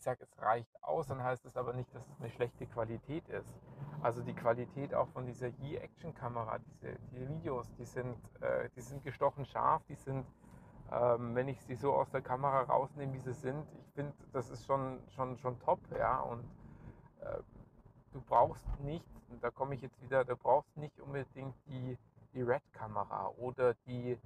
ich 0.02 0.04
sage, 0.04 0.24
es 0.24 0.42
reicht 0.42 0.82
aus, 0.82 1.06
dann 1.06 1.22
heißt 1.22 1.44
es 1.44 1.56
aber 1.56 1.74
nicht, 1.74 1.94
dass 1.94 2.02
es 2.08 2.18
eine 2.18 2.28
schlechte 2.28 2.66
Qualität 2.66 3.28
ist. 3.28 3.48
Also 4.02 4.20
die 4.20 4.34
Qualität 4.34 4.92
auch 4.96 5.06
von 5.10 5.26
dieser 5.26 5.46
Yi-Action-Kamera, 5.46 6.58
diese, 6.58 6.98
die 7.12 7.28
Videos, 7.28 7.72
die 7.78 7.84
sind, 7.84 8.16
äh, 8.40 8.68
die 8.74 8.80
sind 8.80 9.04
gestochen 9.04 9.46
scharf, 9.46 9.80
die 9.88 9.94
sind, 9.94 10.26
ähm, 10.90 11.36
wenn 11.36 11.46
ich 11.46 11.62
sie 11.62 11.76
so 11.76 11.92
aus 11.92 12.10
der 12.10 12.20
Kamera 12.20 12.62
rausnehme, 12.62 13.12
wie 13.12 13.20
sie 13.20 13.32
sind, 13.32 13.64
ich 13.78 13.94
finde, 13.94 14.12
das 14.32 14.50
ist 14.50 14.66
schon, 14.66 14.98
schon, 15.14 15.38
schon 15.38 15.56
top, 15.60 15.78
ja. 15.96 16.18
Und 16.18 16.42
äh, 17.20 17.38
du 18.12 18.20
brauchst 18.22 18.66
nicht, 18.80 19.06
da 19.40 19.50
komme 19.50 19.76
ich 19.76 19.82
jetzt 19.82 20.02
wieder, 20.02 20.24
du 20.24 20.34
brauchst 20.34 20.76
nicht 20.76 20.98
unbedingt 20.98 21.54
die, 21.68 21.96
die 22.34 22.42
Red-Kamera 22.42 23.28
oder 23.38 23.74
die 23.86 24.18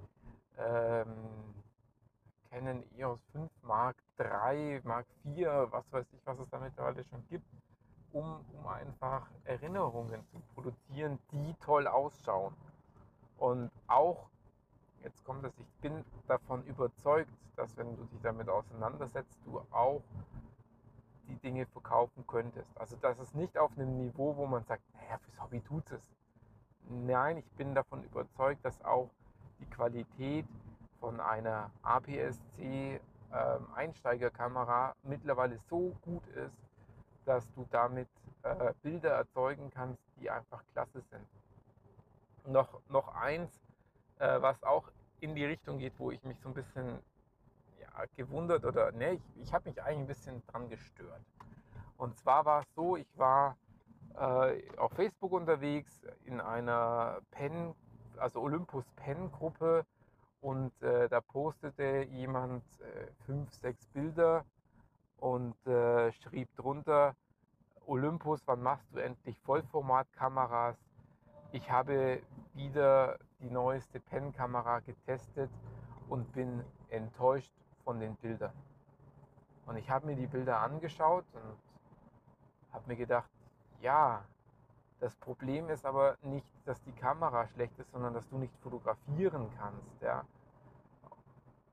ähm, 0.57 1.53
Canon 2.49 2.83
EOS 2.97 3.19
5 3.33 3.49
Mark 3.63 3.95
3, 4.17 4.81
Mark 4.83 5.05
4, 5.23 5.67
was 5.71 5.91
weiß 5.91 6.05
ich, 6.13 6.25
was 6.25 6.39
es 6.39 6.49
da 6.49 6.59
mittlerweile 6.59 7.03
schon 7.03 7.23
gibt, 7.29 7.45
um, 8.13 8.43
um 8.53 8.67
einfach 8.67 9.27
Erinnerungen 9.45 10.25
zu 10.31 10.39
produzieren, 10.53 11.19
die 11.31 11.55
toll 11.61 11.87
ausschauen. 11.87 12.53
Und 13.37 13.71
auch, 13.87 14.29
jetzt 15.03 15.23
kommt 15.25 15.43
es, 15.45 15.53
ich 15.59 15.71
bin 15.81 16.03
davon 16.27 16.63
überzeugt, 16.65 17.31
dass 17.55 17.75
wenn 17.77 17.95
du 17.95 18.03
dich 18.05 18.21
damit 18.21 18.49
auseinandersetzt, 18.49 19.37
du 19.45 19.61
auch 19.71 20.01
die 21.27 21.35
Dinge 21.35 21.65
verkaufen 21.65 22.25
könntest. 22.27 22.69
Also 22.79 22.95
das 23.01 23.19
ist 23.19 23.35
nicht 23.35 23.57
auf 23.57 23.71
einem 23.77 23.97
Niveau, 23.97 24.35
wo 24.37 24.45
man 24.45 24.63
sagt, 24.63 24.83
naja, 24.93 25.17
fürs 25.17 25.41
Hobby 25.41 25.59
tut 25.61 25.91
es. 25.91 26.01
Nein, 26.89 27.37
ich 27.37 27.51
bin 27.51 27.75
davon 27.75 28.03
überzeugt, 28.03 28.63
dass 28.63 28.83
auch 28.85 29.09
die 29.59 29.65
Qualität 29.65 30.45
von 30.99 31.19
einer 31.19 31.71
APS-C 31.83 32.99
ähm, 33.33 33.67
Einsteigerkamera 33.75 34.95
mittlerweile 35.03 35.57
so 35.69 35.95
gut 36.01 36.25
ist, 36.27 36.55
dass 37.25 37.51
du 37.53 37.67
damit 37.71 38.07
äh, 38.43 38.73
Bilder 38.81 39.11
erzeugen 39.11 39.69
kannst, 39.69 40.01
die 40.19 40.29
einfach 40.29 40.63
klasse 40.73 41.01
sind. 41.11 41.27
Noch, 42.45 42.79
noch 42.89 43.13
eins, 43.15 43.59
äh, 44.19 44.41
was 44.41 44.61
auch 44.63 44.89
in 45.19 45.35
die 45.35 45.45
Richtung 45.45 45.79
geht, 45.79 45.93
wo 45.97 46.11
ich 46.11 46.23
mich 46.23 46.39
so 46.39 46.49
ein 46.49 46.53
bisschen 46.53 46.99
ja, 47.81 48.05
gewundert 48.15 48.63
oder 48.65 48.91
ne, 48.91 49.13
ich, 49.13 49.21
ich 49.41 49.53
habe 49.53 49.69
mich 49.69 49.81
eigentlich 49.83 49.99
ein 49.99 50.07
bisschen 50.07 50.47
dran 50.47 50.69
gestört. 50.69 51.21
Und 51.97 52.15
zwar 52.17 52.45
war 52.45 52.61
es 52.61 52.73
so, 52.75 52.95
ich 52.95 53.17
war 53.17 53.57
äh, 54.15 54.61
auf 54.77 54.93
Facebook 54.93 55.33
unterwegs 55.33 56.01
in 56.25 56.39
einer 56.39 57.19
Pen 57.31 57.75
also 58.19 58.41
Olympus 58.41 58.85
Pen 58.95 59.31
Gruppe 59.31 59.85
und 60.41 60.71
äh, 60.81 61.09
da 61.09 61.21
postete 61.21 62.03
jemand 62.03 62.63
äh, 62.81 63.07
fünf, 63.25 63.51
sechs 63.53 63.85
Bilder 63.87 64.45
und 65.19 65.55
äh, 65.67 66.11
schrieb 66.11 66.55
drunter, 66.55 67.15
Olympus, 67.85 68.41
wann 68.45 68.61
machst 68.61 68.93
du 68.93 68.99
endlich 68.99 69.39
Vollformatkameras? 69.39 70.77
Ich 71.51 71.71
habe 71.71 72.21
wieder 72.53 73.17
die 73.39 73.49
neueste 73.49 73.99
Pen-Kamera 73.99 74.81
getestet 74.81 75.49
und 76.09 76.31
bin 76.33 76.63
enttäuscht 76.89 77.53
von 77.83 77.99
den 77.99 78.15
Bildern. 78.17 78.53
Und 79.65 79.77
ich 79.77 79.89
habe 79.89 80.05
mir 80.05 80.15
die 80.15 80.27
Bilder 80.27 80.59
angeschaut 80.59 81.25
und 81.33 82.73
habe 82.73 82.87
mir 82.87 82.97
gedacht, 82.97 83.29
ja, 83.81 84.25
das 84.99 85.15
Problem 85.15 85.69
ist 85.69 85.85
aber 85.85 86.17
nicht, 86.23 86.47
dass 86.65 86.81
die 86.83 86.91
Kamera 86.91 87.47
schlecht 87.47 87.77
ist, 87.79 87.91
sondern 87.91 88.13
dass 88.13 88.27
du 88.29 88.37
nicht 88.37 88.53
fotografieren 88.61 89.49
kannst. 89.57 90.01
Ja. 90.01 90.25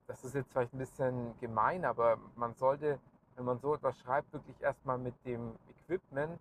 Das 0.06 0.24
ist 0.24 0.34
jetzt 0.34 0.50
vielleicht 0.52 0.74
ein 0.74 0.78
bisschen 0.78 1.38
gemein, 1.40 1.84
aber 1.84 2.18
man 2.36 2.54
sollte, 2.54 2.98
wenn 3.36 3.46
man 3.46 3.58
so 3.58 3.74
etwas 3.74 3.98
schreibt, 4.00 4.32
wirklich 4.32 4.60
erstmal 4.60 4.98
mit 4.98 5.14
dem 5.24 5.54
Equipment 5.70 6.38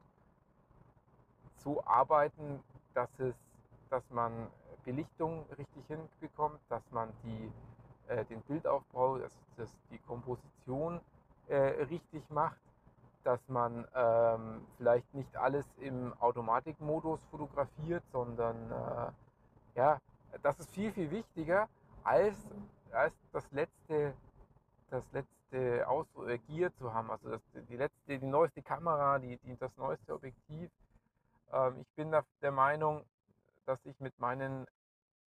so 1.58 1.84
arbeiten, 1.86 2.62
dass, 2.94 3.10
es, 3.20 3.36
dass 3.90 4.04
man 4.10 4.48
Belichtung 4.84 5.46
richtig 5.58 5.86
hinbekommt, 5.88 6.60
dass 6.68 6.84
man 6.92 7.14
die, 7.24 7.52
äh, 8.08 8.26
den 8.26 8.42
Bildaufbau, 8.42 9.14
also 9.14 9.40
das, 9.56 9.74
die 9.90 10.00
Komposition 10.00 11.00
äh, 11.48 11.56
richtig 11.56 12.30
macht 12.30 12.60
dass 13.24 13.40
man 13.48 13.88
ähm, 13.96 14.66
vielleicht 14.78 15.14
nicht 15.14 15.36
alles 15.36 15.66
im 15.78 16.14
Automatikmodus 16.20 17.20
fotografiert, 17.32 18.04
sondern 18.12 18.72
äh, 18.72 19.80
ja, 19.80 20.00
das 20.42 20.60
ist 20.60 20.72
viel, 20.72 20.92
viel 20.92 21.10
wichtiger 21.12 21.68
als, 22.04 22.38
als 22.92 23.14
das 23.32 23.50
letzte, 23.52 24.14
das 24.90 25.04
letzte 25.12 25.88
Aus 25.88 26.08
äh, 26.28 26.38
Gear 26.40 26.74
zu 26.76 26.94
haben, 26.94 27.12
also 27.12 27.30
das, 27.30 27.42
die 27.70 27.78
letzte, 27.78 28.20
die 28.20 28.26
neueste 28.26 28.62
Kamera, 28.62 29.20
die, 29.20 29.38
die 29.38 29.58
das 29.58 29.76
neueste 29.78 30.14
Objektiv. 30.14 30.70
Ähm, 31.52 31.80
ich 31.82 31.96
bin 31.96 32.16
der 32.42 32.52
Meinung, 32.52 33.06
dass 33.66 33.80
ich 33.86 34.00
mit 34.00 34.18
meinen 34.20 34.66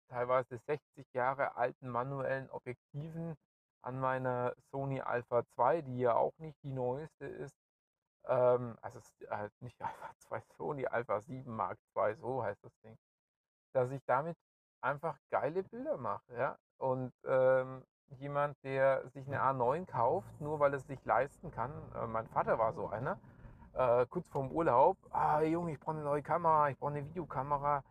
teilweise 0.09 0.57
60 0.57 1.13
Jahre 1.13 1.55
alten 1.55 1.89
manuellen 1.89 2.49
Objektiven 2.51 3.35
an 3.81 3.99
meiner 3.99 4.53
Sony 4.71 5.01
Alpha 5.01 5.43
2, 5.55 5.81
die 5.83 5.99
ja 5.99 6.15
auch 6.15 6.33
nicht 6.39 6.57
die 6.63 6.71
neueste 6.71 7.25
ist, 7.25 7.55
ähm, 8.27 8.77
also 8.81 8.99
es 8.99 9.05
ist 9.19 9.29
halt 9.29 9.51
nicht 9.61 9.81
Alpha 9.81 10.11
2 10.17 10.41
Sony, 10.57 10.85
Alpha 10.85 11.19
7 11.21 11.53
Mark 11.53 11.77
II, 11.95 12.15
so 12.15 12.43
heißt 12.43 12.63
das 12.63 12.77
Ding. 12.81 12.97
Dass 13.73 13.91
ich 13.91 14.03
damit 14.05 14.37
einfach 14.81 15.17
geile 15.29 15.63
Bilder 15.63 15.97
mache, 15.97 16.35
ja. 16.37 16.57
Und 16.77 17.13
ähm, 17.25 17.83
jemand, 18.17 18.61
der 18.63 19.07
sich 19.09 19.25
eine 19.27 19.41
A9 19.41 19.85
kauft, 19.85 20.39
nur 20.39 20.59
weil 20.59 20.73
es 20.73 20.85
sich 20.87 21.03
leisten 21.05 21.51
kann, 21.51 21.71
äh, 21.95 22.05
mein 22.07 22.27
Vater 22.27 22.59
war 22.59 22.73
so 22.73 22.87
einer, 22.87 23.19
äh, 23.73 24.05
kurz 24.07 24.27
vorm 24.29 24.51
Urlaub, 24.51 24.97
ah 25.11 25.41
Junge, 25.41 25.73
ich 25.73 25.79
brauche 25.79 25.95
eine 25.95 26.05
neue 26.05 26.21
Kamera, 26.21 26.69
ich 26.69 26.77
brauche 26.77 26.91
eine 26.91 27.05
Videokamera, 27.05 27.83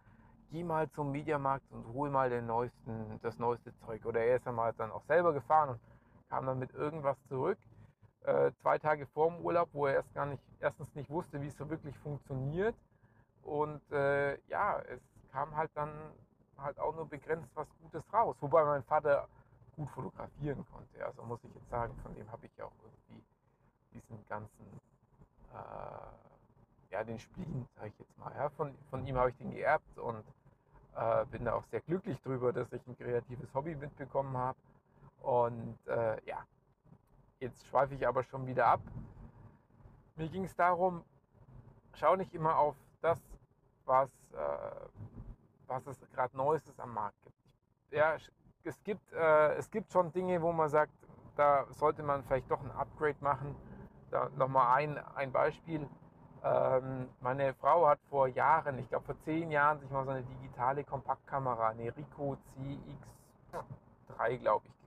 geh 0.50 0.62
mal 0.62 0.88
zum 0.90 1.10
Mediamarkt 1.10 1.70
und 1.72 1.86
hol 1.92 2.10
mal 2.10 2.30
den 2.30 2.46
neuesten, 2.46 3.18
das 3.22 3.38
neueste 3.38 3.74
Zeug. 3.74 4.04
Oder 4.06 4.20
er 4.20 4.36
ist 4.36 4.46
dann 4.46 4.54
mal 4.54 4.72
dann 4.74 4.92
auch 4.92 5.04
selber 5.04 5.32
gefahren 5.32 5.70
und 5.70 5.80
kam 6.28 6.46
dann 6.46 6.58
mit 6.58 6.72
irgendwas 6.72 7.20
zurück 7.24 7.58
äh, 8.25 8.52
zwei 8.62 8.78
Tage 8.78 9.07
vor 9.07 9.31
dem 9.31 9.40
Urlaub, 9.40 9.69
wo 9.73 9.87
er 9.87 9.95
erst 9.95 10.12
gar 10.14 10.26
nicht, 10.26 10.43
erstens 10.61 10.95
nicht 10.95 11.11
wusste, 11.11 11.40
wie 11.40 11.49
es 11.49 11.57
so 11.57 11.69
wirklich 11.69 11.97
funktioniert. 11.99 12.75
Und 13.43 13.81
äh, 13.93 14.38
ja, 14.49 14.81
es 14.81 15.00
kam 15.33 15.54
halt 15.54 15.71
dann 15.75 15.90
halt 16.59 16.78
auch 16.78 16.95
nur 16.95 17.07
begrenzt 17.07 17.50
was 17.54 17.69
Gutes 17.83 18.02
raus. 18.12 18.37
Wobei 18.40 18.64
mein 18.64 18.83
Vater 18.85 19.28
gut 19.76 19.90
fotografieren 19.90 20.64
konnte. 20.73 21.04
Also 21.04 21.23
muss 21.23 21.43
ich 21.45 21.54
jetzt 21.54 21.69
sagen, 21.69 21.95
von 22.02 22.14
dem 22.14 22.31
habe 22.31 22.47
ich 22.47 22.62
auch 22.62 22.73
irgendwie 22.83 23.23
diesen 23.93 24.26
ganzen, 24.28 24.81
äh, 25.52 26.93
ja, 26.93 27.04
den 27.04 27.19
Spleen, 27.19 27.66
sage 27.76 27.88
ich 27.88 27.99
jetzt 27.99 28.19
mal. 28.19 28.33
Ja. 28.37 28.49
Von, 28.50 28.75
von 28.90 29.07
ihm 29.07 29.16
habe 29.16 29.31
ich 29.31 29.37
den 29.37 29.50
geerbt 29.50 29.99
und 29.99 30.25
äh, 30.97 31.25
bin 31.26 31.45
da 31.45 31.54
auch 31.54 31.64
sehr 31.71 31.81
glücklich 31.81 32.21
drüber, 32.23 32.52
dass 32.52 32.73
ich 32.73 32.87
ein 32.87 32.97
kreatives 32.97 33.52
Hobby 33.52 33.75
mitbekommen 33.75 34.37
habe. 34.37 34.59
Und 35.23 35.78
äh, 35.87 36.25
ja, 36.25 36.45
jetzt 37.44 37.66
schweife 37.66 37.94
ich 37.94 38.06
aber 38.06 38.24
schon 38.24 38.46
wieder 38.46 38.66
ab. 38.66 38.80
Mir 40.16 40.28
ging 40.28 40.44
es 40.44 40.56
darum, 40.56 41.04
schau 41.94 42.16
nicht 42.16 42.34
immer 42.34 42.56
auf 42.56 42.74
das, 43.00 43.20
was, 43.84 44.10
äh, 44.32 44.88
was 45.66 45.86
es 45.86 45.98
gerade 46.12 46.36
Neuestes 46.36 46.78
am 46.80 46.94
Markt 46.94 47.20
gibt. 47.22 47.36
Ja, 47.90 48.16
es 48.64 48.82
gibt, 48.82 49.12
äh, 49.12 49.54
es 49.54 49.70
gibt 49.70 49.92
schon 49.92 50.10
Dinge, 50.12 50.40
wo 50.40 50.52
man 50.52 50.68
sagt, 50.68 50.92
da 51.36 51.66
sollte 51.70 52.02
man 52.02 52.24
vielleicht 52.24 52.50
doch 52.50 52.60
ein 52.60 52.70
Upgrade 52.72 53.16
machen. 53.20 53.54
Da 54.10 54.30
nochmal 54.36 54.78
ein, 54.78 54.98
ein 55.16 55.32
Beispiel. 55.32 55.88
Ähm, 56.42 57.08
meine 57.20 57.54
Frau 57.54 57.86
hat 57.86 58.00
vor 58.08 58.28
Jahren, 58.28 58.78
ich 58.78 58.88
glaube 58.88 59.04
vor 59.04 59.18
zehn 59.20 59.50
Jahren, 59.50 59.80
sich 59.80 59.90
mal 59.90 60.04
so 60.04 60.10
eine 60.12 60.22
digitale 60.22 60.84
Kompaktkamera, 60.84 61.68
eine 61.68 61.94
Ricoh 61.96 62.36
CX3, 62.56 64.38
glaube 64.38 64.66
ich. 64.66 64.83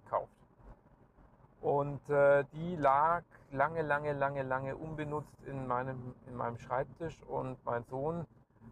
Und 1.68 2.10
äh, 2.10 2.46
die 2.54 2.78
lag 2.78 3.24
lange, 3.52 3.82
lange, 3.82 4.14
lange, 4.14 4.44
lange 4.44 4.78
unbenutzt 4.78 5.44
in 5.44 5.68
meinem, 5.68 6.16
in 6.26 6.34
meinem 6.34 6.58
Schreibtisch 6.58 7.22
und 7.24 7.58
mein 7.66 7.84
Sohn 7.84 8.26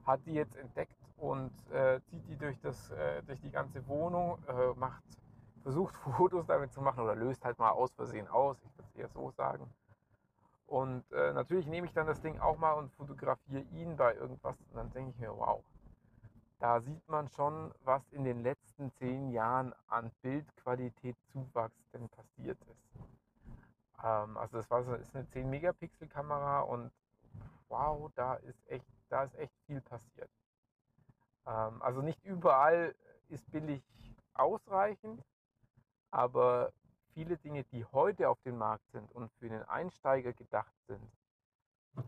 hat 0.05 0.25
die 0.25 0.31
jetzt 0.31 0.55
entdeckt 0.55 0.95
und 1.17 1.51
äh, 1.73 1.99
zieht 2.05 2.25
die 2.29 2.37
durch, 2.37 2.57
das, 2.61 2.91
äh, 2.91 3.21
durch 3.23 3.41
die 3.41 3.51
ganze 3.51 3.85
Wohnung, 3.89 4.37
äh, 4.47 4.79
macht, 4.79 5.03
versucht 5.63 5.93
Fotos 6.17 6.45
damit 6.45 6.71
zu 6.71 6.79
machen 6.81 7.03
oder 7.03 7.15
löst 7.15 7.43
halt 7.43 7.59
mal 7.59 7.71
aus 7.71 7.91
Versehen 7.95 8.29
aus, 8.29 8.55
ich 8.63 8.77
würde 8.77 8.89
es 8.93 8.95
eher 8.95 9.09
so 9.09 9.29
sagen. 9.31 9.69
Und 10.65 11.03
äh, 11.11 11.33
natürlich 11.33 11.67
nehme 11.67 11.87
ich 11.87 11.93
dann 11.93 12.07
das 12.07 12.21
Ding 12.21 12.39
auch 12.39 12.57
mal 12.57 12.75
und 12.75 12.93
fotografiere 12.93 13.65
ihn 13.73 13.97
bei 13.97 14.15
irgendwas 14.15 14.55
und 14.71 14.77
dann 14.77 14.89
denke 14.93 15.09
ich 15.09 15.19
mir, 15.19 15.35
wow, 15.35 15.61
da 16.59 16.79
sieht 16.81 17.07
man 17.07 17.27
schon, 17.29 17.73
was 17.81 18.01
in 18.11 18.23
den 18.23 18.41
letzten 18.41 18.91
zehn 18.93 19.29
Jahren 19.31 19.73
an 19.87 20.11
Bildqualitätszuwachs 20.21 21.89
denn 21.93 22.07
passiert 22.09 22.57
ist. 22.61 22.85
Ähm, 24.03 24.37
also 24.37 24.57
das 24.57 24.69
war 24.69 24.83
so, 24.83 24.93
ist 24.93 25.15
eine 25.15 25.27
10 25.27 25.49
Megapixel 25.49 26.07
Kamera 26.07 26.61
und 26.61 26.91
wow, 27.67 28.09
da 28.15 28.35
ist 28.35 28.67
echt, 28.69 28.85
da 29.09 29.23
ist 29.23 29.35
echt 29.35 29.53
viel 29.65 29.81
passiert. 29.81 30.29
Ähm, 31.45 31.81
also 31.81 32.01
nicht 32.01 32.23
überall 32.23 32.95
ist 33.29 33.51
billig 33.51 33.83
ausreichend, 34.33 35.21
aber 36.11 36.71
viele 37.13 37.37
Dinge, 37.37 37.63
die 37.65 37.85
heute 37.85 38.29
auf 38.29 38.41
dem 38.43 38.57
Markt 38.57 38.89
sind 38.91 39.11
und 39.11 39.31
für 39.39 39.49
den 39.49 39.63
Einsteiger 39.63 40.33
gedacht 40.33 40.73
sind, 40.87 41.11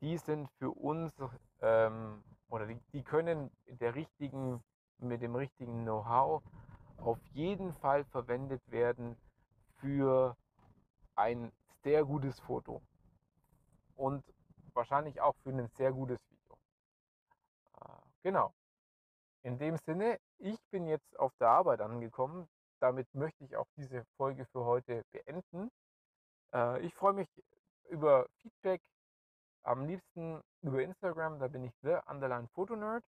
die 0.01 0.17
sind 0.17 0.49
für 0.59 0.71
uns 0.71 1.13
ähm, 1.61 2.23
oder 2.49 2.65
die, 2.65 2.79
die 2.93 3.03
können 3.03 3.51
der 3.67 3.95
richtigen, 3.95 4.63
mit 4.99 5.21
dem 5.21 5.35
richtigen 5.35 5.83
Know-how 5.83 6.43
auf 6.97 7.19
jeden 7.33 7.73
Fall 7.75 8.03
verwendet 8.05 8.61
werden 8.71 9.15
für 9.79 10.35
ein 11.15 11.51
sehr 11.83 12.03
gutes 12.03 12.39
Foto 12.39 12.81
und 13.95 14.23
wahrscheinlich 14.73 15.21
auch 15.21 15.35
für 15.43 15.49
ein 15.49 15.67
sehr 15.77 15.91
gutes 15.91 16.19
Video. 16.29 16.57
Äh, 17.81 18.01
genau. 18.23 18.53
In 19.43 19.57
dem 19.59 19.77
Sinne, 19.77 20.19
ich 20.39 20.59
bin 20.71 20.87
jetzt 20.87 21.19
auf 21.19 21.31
der 21.39 21.49
Arbeit 21.49 21.81
angekommen 21.81 22.47
damit 22.79 23.13
möchte 23.13 23.43
ich 23.43 23.55
auch 23.55 23.67
diese 23.75 24.05
Folge 24.17 24.45
für 24.45 24.65
heute 24.65 25.03
beenden. 25.11 25.71
Äh, 26.53 26.85
ich 26.85 26.93
freue 26.93 27.13
mich 27.13 27.29
über 27.89 28.27
Feedback, 28.41 28.81
am 29.67 29.85
liebsten 29.85 30.41
über 30.61 30.81
Instagram, 30.81 31.39
da 31.39 31.49
bin 31.49 31.65
ich 31.65 31.73
the 31.81 31.97
underline 32.05 32.47
Fotonerd. 32.55 33.03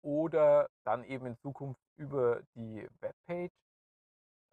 Oder 0.00 0.70
dann 0.84 1.04
eben 1.04 1.26
in 1.26 1.36
Zukunft 1.36 1.82
über 1.96 2.40
die 2.54 2.88
Webpage. 3.00 3.52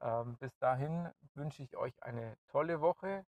Ähm, 0.01 0.35
bis 0.37 0.51
dahin 0.59 1.09
wünsche 1.33 1.63
ich 1.63 1.77
euch 1.77 1.93
eine 2.03 2.35
tolle 2.49 2.81
Woche. 2.81 3.25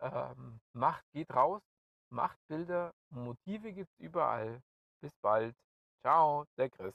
Ähm, 0.00 0.58
macht, 0.72 1.04
geht 1.12 1.34
raus, 1.34 1.60
macht 2.08 2.38
Bilder, 2.48 2.94
Motive 3.10 3.74
gibt 3.74 3.90
es 3.90 3.98
überall. 3.98 4.62
Bis 5.02 5.14
bald. 5.20 5.54
Ciao, 6.00 6.46
der 6.56 6.70
Chris. 6.70 6.94